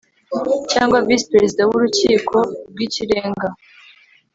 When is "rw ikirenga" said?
2.71-3.47